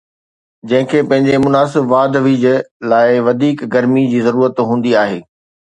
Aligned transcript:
جنهن 0.69 0.87
کي 0.93 1.01
پنهنجي 1.11 1.35
مناسب 1.43 1.83
واڌ 1.93 2.11
ويجهه 2.25 2.65
لاءِ 2.89 3.07
وڌيڪ 3.25 3.57
گرمي 3.73 4.09
جي 4.15 4.27
ضرورت 4.29 4.65
هوندي 4.71 4.99
آهي 5.05 5.25